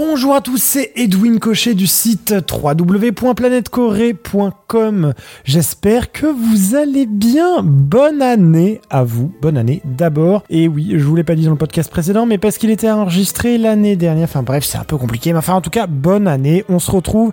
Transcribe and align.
Bonjour 0.00 0.36
à 0.36 0.40
tous, 0.40 0.62
c'est 0.62 0.92
Edwin 0.94 1.40
Cochet 1.40 1.74
du 1.74 1.88
site 1.88 2.32
www.planetcorée.com. 2.48 5.12
J'espère 5.42 6.12
que 6.12 6.26
vous 6.26 6.76
allez 6.76 7.04
bien. 7.04 7.62
Bonne 7.64 8.22
année 8.22 8.80
à 8.90 9.02
vous. 9.02 9.32
Bonne 9.42 9.56
année 9.56 9.82
d'abord. 9.84 10.44
Et 10.50 10.68
oui, 10.68 10.94
je 10.96 11.04
vous 11.04 11.16
l'ai 11.16 11.24
pas 11.24 11.34
dit 11.34 11.46
dans 11.46 11.50
le 11.50 11.56
podcast 11.56 11.90
précédent, 11.90 12.26
mais 12.26 12.38
parce 12.38 12.58
qu'il 12.58 12.70
était 12.70 12.88
enregistré 12.88 13.58
l'année 13.58 13.96
dernière. 13.96 14.28
Enfin 14.28 14.44
bref, 14.44 14.62
c'est 14.62 14.78
un 14.78 14.84
peu 14.84 14.96
compliqué. 14.96 15.32
Mais 15.32 15.40
enfin, 15.40 15.54
en 15.54 15.60
tout 15.60 15.68
cas, 15.68 15.88
bonne 15.88 16.28
année. 16.28 16.64
On 16.68 16.78
se 16.78 16.92
retrouve. 16.92 17.32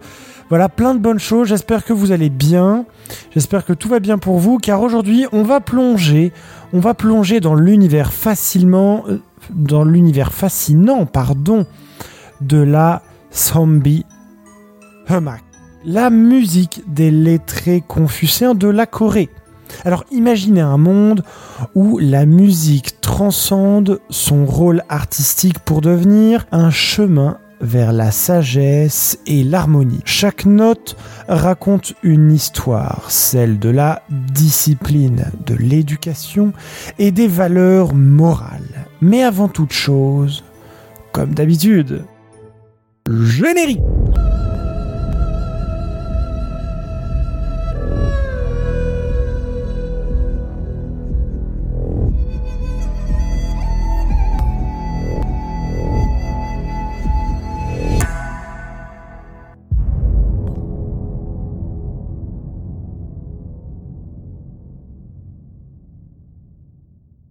Voilà, 0.49 0.67
plein 0.67 0.95
de 0.95 0.99
bonnes 0.99 1.19
choses. 1.19 1.49
J'espère 1.49 1.85
que 1.85 1.93
vous 1.93 2.11
allez 2.11 2.31
bien. 2.31 2.87
J'espère 3.35 3.63
que 3.63 3.73
tout 3.73 3.89
va 3.89 3.99
bien 3.99 4.17
pour 4.17 4.39
vous, 4.39 4.57
car 4.57 4.81
aujourd'hui, 4.81 5.27
on 5.33 5.43
va 5.43 5.61
plonger. 5.61 6.33
On 6.73 6.79
va 6.79 6.95
plonger 6.95 7.41
dans 7.41 7.53
l'univers 7.53 8.11
facilement, 8.11 9.03
euh, 9.07 9.21
dans 9.51 9.83
l'univers 9.83 10.33
fascinant, 10.33 11.05
pardon, 11.05 11.67
de 12.45 12.57
la 12.57 13.01
zombie 13.33 14.05
humak, 15.09 15.43
la 15.83 16.09
musique 16.09 16.83
des 16.87 17.11
lettrés 17.11 17.83
confucéens 17.85 18.55
de 18.55 18.67
la 18.67 18.85
Corée. 18.85 19.29
Alors 19.83 20.05
imaginez 20.11 20.61
un 20.61 20.77
monde 20.77 21.23
où 21.73 21.97
la 21.97 22.25
musique 22.25 23.01
transcende 23.01 23.99
son 24.09 24.45
rôle 24.45 24.83
artistique 24.89 25.59
pour 25.59 25.81
devenir 25.81 26.45
un 26.51 26.69
chemin 26.69 27.37
vers 27.61 27.93
la 27.93 28.11
sagesse 28.11 29.17
et 29.25 29.43
l'harmonie. 29.43 30.01
Chaque 30.05 30.45
note 30.45 30.97
raconte 31.27 31.93
une 32.03 32.31
histoire, 32.31 33.09
celle 33.09 33.59
de 33.59 33.69
la 33.69 34.03
discipline, 34.09 35.31
de 35.45 35.55
l'éducation 35.55 36.53
et 36.99 37.11
des 37.11 37.27
valeurs 37.27 37.95
morales. 37.95 38.85
Mais 39.01 39.23
avant 39.23 39.47
toute 39.47 39.73
chose, 39.73 40.43
comme 41.11 41.33
d'habitude, 41.33 42.03
générique 43.09 43.81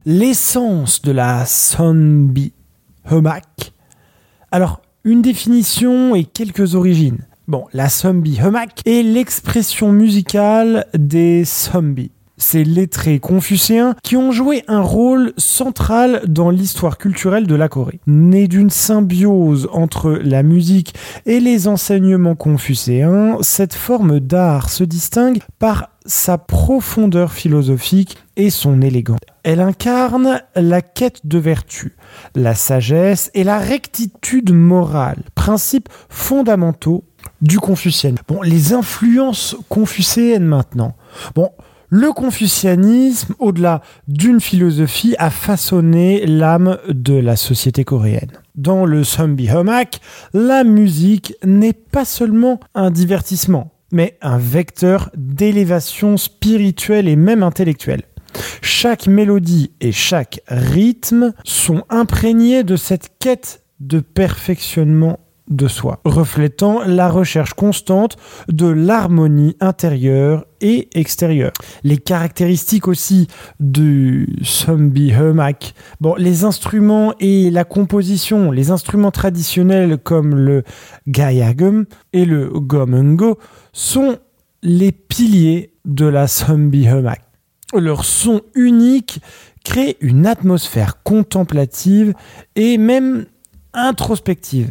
L'essence 0.06 1.00
de 1.00 1.12
la 1.12 1.46
zombie 1.46 2.52
humak. 3.10 3.72
Alors, 4.50 4.83
une 5.04 5.22
définition 5.22 6.14
et 6.14 6.24
quelques 6.24 6.74
origines. 6.74 7.26
Bon, 7.46 7.66
la 7.74 7.88
zombie 7.88 8.38
humak 8.38 8.80
est 8.86 9.02
l'expression 9.02 9.92
musicale 9.92 10.86
des 10.94 11.44
zombies. 11.44 12.10
Ces 12.38 12.64
lettrés 12.64 13.20
confucéens 13.20 13.94
qui 14.02 14.16
ont 14.16 14.32
joué 14.32 14.64
un 14.66 14.80
rôle 14.80 15.34
central 15.36 16.22
dans 16.26 16.50
l'histoire 16.50 16.98
culturelle 16.98 17.46
de 17.46 17.54
la 17.54 17.68
Corée. 17.68 18.00
Né 18.06 18.48
d'une 18.48 18.70
symbiose 18.70 19.68
entre 19.72 20.10
la 20.10 20.42
musique 20.42 20.94
et 21.26 21.38
les 21.38 21.68
enseignements 21.68 22.34
confucéens, 22.34 23.36
cette 23.42 23.74
forme 23.74 24.20
d'art 24.20 24.70
se 24.70 24.84
distingue 24.84 25.40
par 25.58 25.90
sa 26.06 26.38
profondeur 26.38 27.32
philosophique 27.32 28.16
et 28.36 28.50
son 28.50 28.80
élégance. 28.80 29.20
Elle 29.44 29.60
incarne 29.60 30.40
la 30.56 30.80
quête 30.80 31.26
de 31.26 31.38
vertu, 31.38 31.96
la 32.34 32.54
sagesse 32.54 33.30
et 33.34 33.44
la 33.44 33.58
rectitude 33.58 34.52
morale, 34.52 35.22
principes 35.34 35.90
fondamentaux 36.08 37.04
du 37.42 37.58
confucianisme. 37.58 38.24
Bon, 38.26 38.40
les 38.40 38.72
influences 38.72 39.54
confucéennes 39.68 40.46
maintenant. 40.46 40.96
Bon, 41.34 41.50
le 41.90 42.12
confucianisme, 42.12 43.34
au-delà 43.38 43.82
d'une 44.08 44.40
philosophie, 44.40 45.14
a 45.18 45.28
façonné 45.28 46.24
l'âme 46.24 46.78
de 46.88 47.14
la 47.14 47.36
société 47.36 47.84
coréenne. 47.84 48.32
Dans 48.54 48.86
le 48.86 49.04
Zombie 49.04 49.50
Homak, 49.50 50.00
la 50.32 50.64
musique 50.64 51.34
n'est 51.44 51.74
pas 51.74 52.06
seulement 52.06 52.60
un 52.74 52.90
divertissement, 52.90 53.72
mais 53.92 54.16
un 54.22 54.38
vecteur 54.38 55.10
d'élévation 55.14 56.16
spirituelle 56.16 57.08
et 57.08 57.16
même 57.16 57.42
intellectuelle. 57.42 58.04
Chaque 58.62 59.06
mélodie 59.06 59.72
et 59.80 59.92
chaque 59.92 60.40
rythme 60.48 61.32
sont 61.44 61.84
imprégnés 61.90 62.64
de 62.64 62.76
cette 62.76 63.10
quête 63.18 63.62
de 63.80 64.00
perfectionnement 64.00 65.20
de 65.48 65.68
soi, 65.68 66.00
reflétant 66.04 66.82
la 66.86 67.08
recherche 67.10 67.52
constante 67.52 68.16
de 68.48 68.66
l'harmonie 68.66 69.56
intérieure 69.60 70.46
et 70.60 70.88
extérieure. 70.98 71.52
Les 71.82 71.98
caractéristiques 71.98 72.88
aussi 72.88 73.28
du 73.60 74.26
zombie 74.42 75.12
humak, 75.12 75.74
bon, 76.00 76.14
les 76.16 76.44
instruments 76.44 77.12
et 77.20 77.50
la 77.50 77.64
composition, 77.64 78.50
les 78.50 78.70
instruments 78.70 79.10
traditionnels 79.10 79.98
comme 79.98 80.34
le 80.34 80.62
gayagum 81.06 81.84
et 82.12 82.24
le 82.24 82.48
gomungo 82.48 83.38
sont 83.72 84.16
les 84.62 84.92
piliers 84.92 85.74
de 85.84 86.06
la 86.06 86.26
zombie 86.26 86.86
humak. 86.86 87.20
Leur 87.74 88.04
son 88.04 88.42
unique 88.54 89.20
crée 89.64 89.96
une 90.00 90.26
atmosphère 90.26 91.02
contemplative 91.02 92.14
et 92.54 92.78
même 92.78 93.26
introspective 93.72 94.70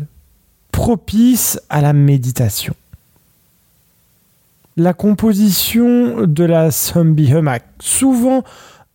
propice 0.72 1.60
à 1.70 1.82
la 1.82 1.94
méditation. 1.94 2.74
La 4.78 4.94
composition 4.94 6.26
de 6.26 6.44
la 6.44 6.72
zombie 6.72 7.30
humak, 7.30 7.64
souvent 7.80 8.44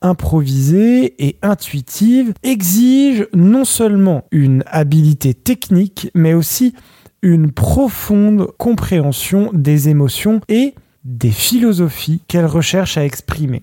improvisée 0.01 1.15
et 1.25 1.37
intuitive, 1.43 2.33
exige 2.43 3.29
non 3.35 3.65
seulement 3.65 4.25
une 4.31 4.65
habileté 4.67 5.35
technique, 5.35 6.11
mais 6.15 6.35
aussi 6.35 6.75
une 7.23 7.53
profonde 7.53 8.49
compréhension 8.59 9.51
des 9.53 9.89
émotions 9.89 10.41
et 10.49 10.75
des 11.05 11.31
philosophies 11.31 12.21
qu'elle 12.27 12.47
recherche 12.47 12.97
à 12.97 13.05
exprimer. 13.05 13.63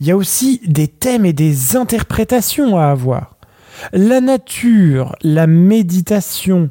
Il 0.00 0.06
y 0.06 0.10
a 0.10 0.16
aussi 0.16 0.60
des 0.66 0.88
thèmes 0.88 1.24
et 1.24 1.32
des 1.32 1.76
interprétations 1.76 2.76
à 2.76 2.86
avoir. 2.86 3.36
La 3.92 4.20
nature, 4.20 5.14
la 5.22 5.46
méditation, 5.46 6.70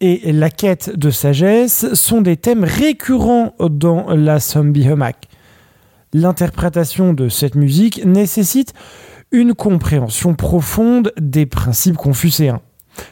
et 0.00 0.32
la 0.32 0.50
quête 0.50 0.96
de 0.96 1.10
sagesse 1.10 1.92
sont 1.94 2.20
des 2.20 2.36
thèmes 2.36 2.64
récurrents 2.64 3.54
dans 3.58 4.14
la 4.14 4.38
zombie 4.38 4.84
humak. 4.84 5.28
L'interprétation 6.12 7.12
de 7.12 7.28
cette 7.28 7.54
musique 7.54 8.04
nécessite 8.04 8.74
une 9.32 9.54
compréhension 9.54 10.34
profonde 10.34 11.12
des 11.20 11.46
principes 11.46 11.96
confucéens, 11.96 12.60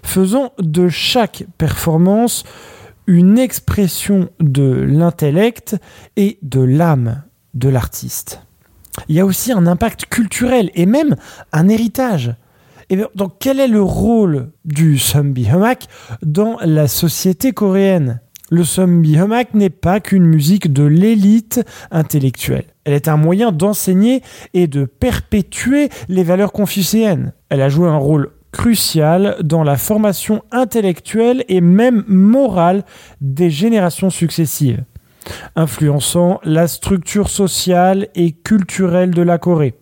faisant 0.03 0.53
de 0.59 0.89
chaque 0.89 1.45
performance 1.59 2.45
une 3.07 3.39
expression 3.39 4.31
de 4.41 4.87
l'intellect 4.89 5.77
et 6.17 6.39
de 6.43 6.61
l'âme 6.61 7.23
de 7.55 7.69
l'artiste. 7.69 8.44
Il 9.09 9.17
y 9.17 9.21
a 9.21 9.27
aussi 9.27 9.53
un 9.53 9.67
impact 9.67 10.07
culturel 10.07 10.71
et 10.75 10.87
même 10.87 11.17
un 11.53 11.69
héritage. 11.69 12.35
Et 12.91 12.99
donc, 13.15 13.37
quel 13.41 13.61
est 13.61 13.69
le 13.69 13.83
rôle 13.83 14.51
du 14.65 14.99
zombie 14.99 15.49
humak 15.49 15.87
dans 16.23 16.59
la 16.61 16.87
société 16.87 17.53
coréenne? 17.53 18.21
Le 18.51 18.63
zombie 18.63 19.17
humak 19.17 19.55
n'est 19.55 19.71
pas 19.71 20.01
qu'une 20.01 20.27
musique 20.27 20.73
de 20.73 20.85
l'élite 20.85 21.65
intellectuelle. 21.91 22.67
Elle 22.85 22.93
est 22.93 23.09
un 23.09 23.17
moyen 23.17 23.53
d'enseigner 23.53 24.23
et 24.53 24.67
de 24.67 24.85
perpétuer 24.85 25.89
les 26.09 26.23
valeurs 26.23 26.53
confucéennes. 26.53 27.33
Elle 27.49 27.63
a 27.63 27.71
joué 27.71 27.89
un 27.89 27.97
rôle 27.97 28.31
crucial 28.53 29.37
dans 29.43 29.65
la 29.65 29.77
formation 29.77 30.43
intellectuelle 30.53 31.45
et 31.49 31.61
même 31.61 32.05
morale 32.07 32.85
des 33.21 33.51
générations 33.51 34.11
successives, 34.11 34.85
influençant 35.57 36.41
la 36.45 36.69
structure 36.69 37.29
sociale 37.29 38.09
et 38.15 38.33
culturelle 38.33 39.11
de 39.11 39.23
la 39.23 39.39
Corée. 39.39 39.75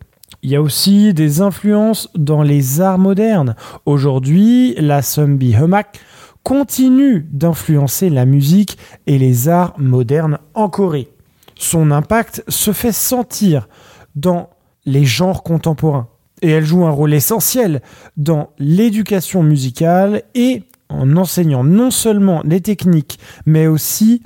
Il 0.43 0.51
y 0.51 0.57
a 0.57 0.63
aussi 0.63 1.15
des 1.15 1.41
influences 1.41 2.09
dans 2.17 2.43
les 2.43 2.81
arts 2.81 2.99
modernes. 2.99 3.55
Aujourd'hui, 3.87 4.75
la 4.77 5.03
zombie 5.03 5.55
humak 5.55 6.01
continue 6.43 7.29
d'influencer 7.31 8.11
la 8.11 8.27
musique 8.27 8.77
et 9.07 9.19
les 9.19 9.49
arts 9.49 9.75
modernes 9.79 10.39
en 10.55 10.69
Corée. 10.69 11.09
Son 11.55 11.93
impact 11.93 12.43
se 12.49 12.73
fait 12.73 12.93
sentir 12.93 13.69
dans 14.17 14.51
les 14.85 15.05
genres 15.05 15.45
contemporains 15.45 16.09
et 16.43 16.51
elle 16.51 16.65
joue 16.65 16.85
un 16.85 16.91
rôle 16.91 17.15
essentiel 17.15 17.81
dans 18.17 18.51
l'éducation 18.59 19.45
musicale 19.45 20.23
et 20.35 20.65
en 20.89 21.17
enseignant 21.17 21.63
non 21.63 21.91
seulement 21.93 22.43
les 22.45 22.61
techniques 22.61 23.19
mais 23.47 23.69
aussi 23.69 24.23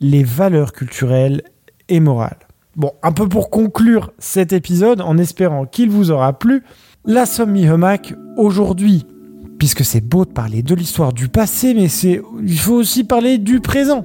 les 0.00 0.24
valeurs 0.24 0.72
culturelles 0.72 1.42
et 1.88 2.00
morales. 2.00 2.38
Bon, 2.76 2.92
un 3.02 3.12
peu 3.12 3.28
pour 3.28 3.50
conclure 3.50 4.12
cet 4.18 4.52
épisode, 4.52 5.00
en 5.00 5.18
espérant 5.18 5.66
qu'il 5.66 5.90
vous 5.90 6.10
aura 6.10 6.38
plu, 6.38 6.62
la 7.04 7.26
Somme 7.26 7.56
Humac 7.56 8.14
aujourd'hui 8.36 9.04
puisque 9.58 9.84
c'est 9.84 10.00
beau 10.00 10.24
de 10.24 10.30
parler 10.30 10.62
de 10.62 10.74
l'histoire 10.74 11.12
du 11.12 11.28
passé, 11.28 11.74
mais 11.74 11.88
il 11.88 12.58
faut 12.58 12.74
aussi 12.74 13.04
parler 13.04 13.38
du 13.38 13.60
présent. 13.60 14.04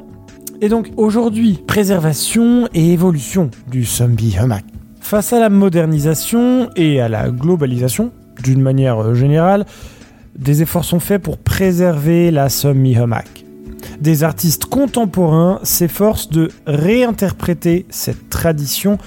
Et 0.62 0.70
donc 0.70 0.90
aujourd'hui, 0.98 1.62
préservation 1.66 2.68
et 2.74 2.92
évolution 2.92 3.52
du 3.70 3.84
zombie 3.84 4.36
hamac. 4.38 4.66
Face 5.00 5.34
à 5.34 5.40
la 5.40 5.50
modernisation 5.50 6.70
et 6.76 7.02
à 7.02 7.10
la 7.10 7.30
globalisation, 7.30 8.12
d'une 8.42 8.62
manière 8.62 9.14
générale, 9.14 9.66
des 10.38 10.62
efforts 10.62 10.86
sont 10.86 11.00
faits 11.00 11.22
pour 11.22 11.38
préserver 11.38 12.32
la 12.32 12.50
zombie 12.50 12.96
hamac. 12.96 13.43
Des 14.00 14.24
artistes 14.24 14.66
contemporains 14.66 15.60
s'efforcent 15.64 16.30
de 16.30 16.50
réinterpréter 16.66 17.86
cette 17.90 18.30
tradition 18.30 18.98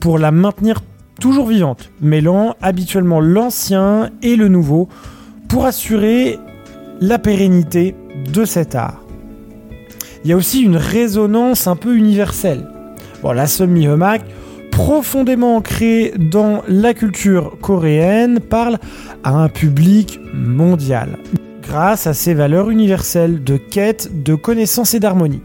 pour 0.00 0.18
la 0.18 0.30
maintenir 0.30 0.82
toujours 1.20 1.46
vivante, 1.46 1.90
mêlant 2.00 2.54
habituellement 2.60 3.20
l'ancien 3.20 4.10
et 4.22 4.36
le 4.36 4.48
nouveau 4.48 4.88
pour 5.48 5.64
assurer 5.64 6.38
la 7.00 7.18
pérennité 7.18 7.94
de 8.32 8.44
cet 8.44 8.74
art 8.74 9.06
il 10.26 10.30
y 10.30 10.32
a 10.32 10.36
aussi 10.36 10.60
une 10.60 10.76
résonance 10.76 11.68
un 11.68 11.76
peu 11.76 11.96
universelle. 11.96 12.66
Bon, 13.22 13.30
la 13.30 13.46
semi 13.46 13.86
hamac 13.86 14.22
profondément 14.72 15.54
ancrée 15.54 16.12
dans 16.16 16.62
la 16.66 16.94
culture 16.94 17.56
coréenne, 17.60 18.40
parle 18.40 18.78
à 19.22 19.30
un 19.30 19.48
public 19.48 20.18
mondial, 20.34 21.16
grâce 21.68 22.06
à 22.06 22.14
ses 22.14 22.34
valeurs 22.34 22.70
universelles 22.70 23.42
de 23.42 23.56
quête, 23.56 24.22
de 24.22 24.34
connaissance 24.34 24.94
et 24.94 25.00
d'harmonie. 25.00 25.42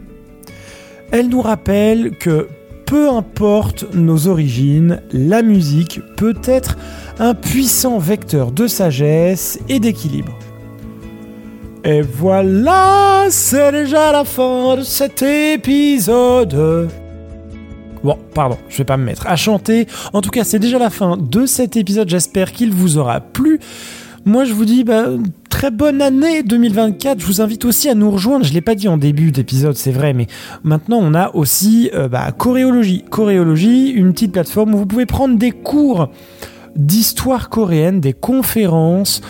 Elle 1.10 1.28
nous 1.28 1.42
rappelle 1.42 2.16
que 2.16 2.48
peu 2.86 3.08
importe 3.08 3.94
nos 3.94 4.28
origines, 4.28 5.00
la 5.12 5.42
musique 5.42 6.00
peut 6.16 6.36
être 6.44 6.76
un 7.18 7.34
puissant 7.34 7.98
vecteur 7.98 8.52
de 8.52 8.66
sagesse 8.66 9.58
et 9.68 9.80
d'équilibre. 9.80 10.38
Et 11.84 12.00
voilà, 12.00 13.26
c'est 13.30 13.72
déjà 13.72 14.12
la 14.12 14.24
fin 14.24 14.76
de 14.76 14.82
cet 14.82 15.22
épisode. 15.22 16.90
Bon, 18.04 18.18
pardon, 18.34 18.58
je 18.68 18.78
vais 18.78 18.84
pas 18.84 18.96
me 18.96 19.04
mettre 19.04 19.26
à 19.26 19.36
chanter. 19.36 19.86
En 20.12 20.20
tout 20.20 20.30
cas, 20.30 20.44
c'est 20.44 20.58
déjà 20.58 20.78
la 20.78 20.90
fin 20.90 21.16
de 21.16 21.46
cet 21.46 21.76
épisode. 21.76 22.08
J'espère 22.08 22.52
qu'il 22.52 22.72
vous 22.72 22.98
aura 22.98 23.20
plu. 23.20 23.58
Moi, 24.24 24.44
je 24.44 24.52
vous 24.52 24.64
dis 24.64 24.84
bah, 24.84 25.06
très 25.62 25.70
bonne 25.70 26.02
année 26.02 26.42
2024. 26.42 27.20
Je 27.20 27.24
vous 27.24 27.40
invite 27.40 27.64
aussi 27.64 27.88
à 27.88 27.94
nous 27.94 28.10
rejoindre. 28.10 28.44
Je 28.44 28.52
l'ai 28.52 28.60
pas 28.60 28.74
dit 28.74 28.88
en 28.88 28.96
début 28.96 29.30
d'épisode, 29.30 29.76
c'est 29.76 29.92
vrai, 29.92 30.12
mais 30.12 30.26
maintenant 30.64 30.98
on 31.00 31.14
a 31.14 31.30
aussi 31.36 31.88
euh, 31.94 32.08
bah, 32.08 32.32
Choréologie. 32.32 33.04
Choréologie, 33.08 33.90
une 33.90 34.12
petite 34.12 34.32
plateforme 34.32 34.74
où 34.74 34.78
vous 34.78 34.86
pouvez 34.86 35.06
prendre 35.06 35.38
des 35.38 35.52
cours 35.52 36.10
d'histoire 36.74 37.48
coréenne, 37.48 38.00
des 38.00 38.12
conférences, 38.12 39.20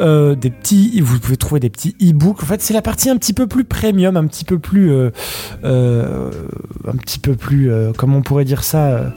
euh, 0.00 0.34
des 0.34 0.50
petits. 0.50 1.00
Vous 1.00 1.20
pouvez 1.20 1.36
trouver 1.36 1.60
des 1.60 1.70
petits 1.70 1.94
e-books. 2.02 2.42
En 2.42 2.46
fait, 2.46 2.62
c'est 2.62 2.74
la 2.74 2.82
partie 2.82 3.08
un 3.08 3.16
petit 3.16 3.32
peu 3.32 3.46
plus 3.46 3.62
premium, 3.62 4.16
un 4.16 4.26
petit 4.26 4.44
peu 4.44 4.58
plus, 4.58 4.90
euh, 4.90 5.10
euh, 5.62 6.32
un 6.88 6.96
petit 6.96 7.20
peu 7.20 7.36
plus, 7.36 7.70
comment 7.96 8.16
on 8.16 8.22
pourrait 8.22 8.44
dire 8.44 8.64
ça. 8.64 9.12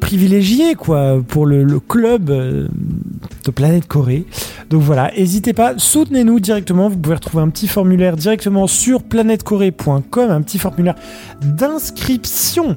privilégié 0.00 0.74
quoi 0.74 1.22
pour 1.28 1.46
le 1.46 1.78
club 1.78 2.24
de 2.24 3.50
Planète 3.52 3.86
Corée. 3.86 4.26
Donc 4.70 4.82
voilà, 4.82 5.10
n'hésitez 5.16 5.52
pas, 5.52 5.74
soutenez-nous 5.76 6.40
directement. 6.40 6.88
Vous 6.88 6.96
pouvez 6.96 7.16
retrouver 7.16 7.42
un 7.42 7.48
petit 7.48 7.68
formulaire 7.68 8.16
directement 8.16 8.66
sur 8.66 9.02
planètecorée.com, 9.02 10.30
un 10.30 10.42
petit 10.42 10.58
formulaire 10.58 10.94
d'inscription 11.42 12.76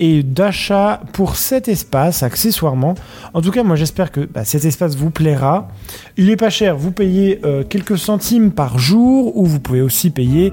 et 0.00 0.22
d'achat 0.22 1.00
pour 1.12 1.36
cet 1.36 1.68
espace 1.68 2.22
accessoirement. 2.22 2.94
En 3.34 3.40
tout 3.40 3.50
cas, 3.50 3.62
moi 3.62 3.76
j'espère 3.76 4.10
que 4.10 4.20
bah, 4.20 4.44
cet 4.44 4.64
espace 4.64 4.96
vous 4.96 5.10
plaira. 5.10 5.68
Il 6.16 6.30
est 6.30 6.36
pas 6.36 6.50
cher, 6.50 6.76
vous 6.76 6.92
payez 6.92 7.40
euh, 7.44 7.62
quelques 7.62 7.98
centimes 7.98 8.50
par 8.50 8.78
jour 8.78 9.36
ou 9.36 9.46
vous 9.46 9.60
pouvez 9.60 9.80
aussi 9.80 10.10
payer 10.10 10.52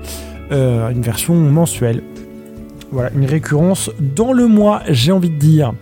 euh, 0.52 0.90
une 0.90 1.02
version 1.02 1.36
mensuelle. 1.36 2.04
Voilà, 2.92 3.12
une 3.14 3.26
récurrence 3.26 3.92
dans 4.00 4.34
le 4.34 4.48
mois, 4.48 4.82
j'ai 4.90 5.12
envie 5.12 5.30
de 5.30 5.38
dire. 5.38 5.74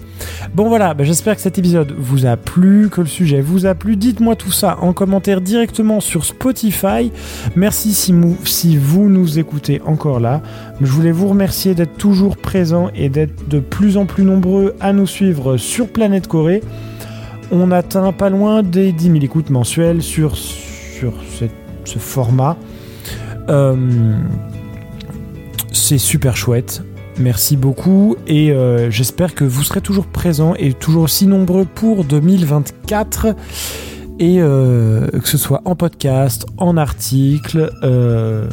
Bon 0.54 0.68
voilà, 0.68 0.94
bah, 0.94 1.06
j'espère 1.06 1.36
que 1.36 1.42
cet 1.42 1.58
épisode 1.58 1.94
vous 1.98 2.26
a 2.26 2.36
plu, 2.36 2.90
que 2.90 3.00
le 3.00 3.08
sujet 3.08 3.40
vous 3.40 3.66
a 3.66 3.76
plu. 3.76 3.96
Dites-moi 3.96 4.36
tout 4.36 4.52
ça 4.52 4.78
en 4.82 4.92
commentaire 4.92 5.40
directement 5.40 6.02
sur 6.02 6.26
Spotify. 6.26 7.12
Merci 7.56 7.94
si, 7.94 8.14
si 8.44 8.78
vous 8.78 9.08
nous 9.08 9.40
écoutez 9.40 9.82
encore 9.86 10.20
là. 10.20 10.42
Je 10.82 10.92
voulais 10.92 11.12
vous 11.12 11.30
remercier 11.30 11.76
d'être 11.76 11.96
toujours 11.96 12.36
présent 12.36 12.90
et 12.94 13.08
d'être 13.08 13.48
de 13.48 13.60
plus 13.60 13.96
en 13.96 14.06
plus 14.06 14.24
nombreux 14.24 14.76
à 14.82 14.92
nous 14.92 15.08
suivre 15.08 15.56
sur 15.56 15.88
Planète 15.88 16.28
Corée. 16.28 16.62
On 17.52 17.72
atteint 17.72 18.12
pas 18.12 18.30
loin 18.30 18.64
des 18.64 18.92
10 18.92 19.06
000 19.06 19.18
écoutes 19.20 19.50
mensuelles 19.50 20.02
sur, 20.02 20.36
ce 20.36 22.00
format. 22.00 22.58
Euh, 23.48 24.18
c'est 25.72 25.98
super 25.98 26.36
chouette. 26.36 26.84
Merci 27.20 27.58
beaucoup 27.58 28.16
et 28.28 28.52
euh, 28.52 28.92
j'espère 28.92 29.34
que 29.34 29.44
vous 29.44 29.64
serez 29.64 29.82
toujours 29.82 30.06
présents 30.06 30.54
et 30.56 30.74
toujours 30.74 31.04
aussi 31.04 31.26
nombreux 31.26 31.66
pour 31.66 32.04
2024 32.04 33.36
et 34.20 34.40
euh, 34.40 35.08
que 35.08 35.28
ce 35.28 35.38
soit 35.38 35.62
en 35.66 35.76
podcast, 35.76 36.46
en 36.58 36.78
article. 36.78 37.72
Euh, 37.82 38.48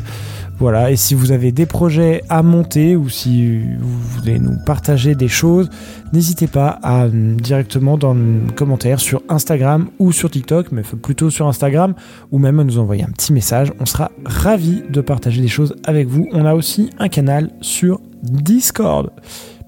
voilà, 0.57 0.91
et 0.91 0.97
si 0.97 1.15
vous 1.15 1.31
avez 1.31 1.53
des 1.53 1.67
projets 1.67 2.23
à 2.31 2.43
monter 2.43 2.97
ou 2.97 3.11
si 3.11 3.61
vous 3.61 3.99
voulez 3.99 4.39
nous 4.39 4.57
partager 4.65 5.15
des 5.15 5.29
choses, 5.29 5.69
n'hésitez 6.13 6.47
pas 6.47 6.79
à 6.83 7.09
directement 7.09 7.99
dans 7.99 8.15
le 8.15 8.51
commentaire 8.55 9.01
sur 9.01 9.21
Instagram 9.29 9.89
ou 9.99 10.13
sur 10.13 10.31
TikTok, 10.31 10.73
mais 10.73 10.83
plutôt 10.83 11.29
sur 11.29 11.49
Instagram, 11.49 11.95
ou 12.31 12.39
même 12.39 12.61
à 12.61 12.65
nous 12.65 12.79
envoyer 12.79 13.03
un 13.03 13.11
petit 13.11 13.33
message. 13.33 13.73
On 13.81 13.85
sera 13.85 14.11
ravis 14.25 14.85
de 14.89 15.01
partager 15.01 15.43
des 15.43 15.49
choses 15.49 15.75
avec 15.85 16.07
vous. 16.07 16.29
On 16.33 16.47
a 16.47 16.55
aussi 16.55 16.91
un 16.99 17.09
canal 17.09 17.51
sur 17.61 18.01
Discord. 18.25 19.11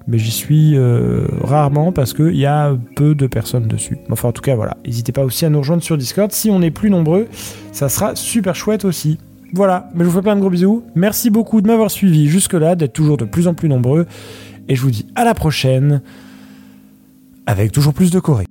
Mais 0.07 0.17
j'y 0.17 0.31
suis 0.31 0.77
euh, 0.77 1.27
rarement 1.41 1.91
parce 1.91 2.13
qu'il 2.13 2.37
y 2.37 2.45
a 2.45 2.77
peu 2.95 3.13
de 3.13 3.27
personnes 3.27 3.67
dessus. 3.67 3.97
Enfin, 4.09 4.29
en 4.29 4.31
tout 4.31 4.41
cas, 4.41 4.55
voilà. 4.55 4.77
N'hésitez 4.85 5.11
pas 5.11 5.23
aussi 5.23 5.45
à 5.45 5.49
nous 5.49 5.59
rejoindre 5.59 5.83
sur 5.83 5.97
Discord. 5.97 6.31
Si 6.31 6.49
on 6.49 6.61
est 6.61 6.71
plus 6.71 6.89
nombreux, 6.89 7.27
ça 7.73 7.89
sera 7.89 8.15
super 8.15 8.55
chouette 8.55 8.85
aussi. 8.85 9.17
Voilà, 9.53 9.89
mais 9.93 10.03
je 10.03 10.09
vous 10.09 10.15
fais 10.15 10.21
plein 10.21 10.35
de 10.35 10.41
gros 10.41 10.49
bisous. 10.49 10.83
Merci 10.95 11.29
beaucoup 11.29 11.61
de 11.61 11.67
m'avoir 11.67 11.91
suivi 11.91 12.27
jusque-là, 12.27 12.75
d'être 12.75 12.93
toujours 12.93 13.17
de 13.17 13.25
plus 13.25 13.47
en 13.47 13.53
plus 13.53 13.69
nombreux. 13.69 14.05
Et 14.69 14.75
je 14.75 14.81
vous 14.81 14.91
dis 14.91 15.07
à 15.15 15.23
la 15.23 15.33
prochaine 15.33 16.01
avec 17.45 17.71
toujours 17.71 17.93
plus 17.93 18.11
de 18.11 18.19
Corée. 18.19 18.45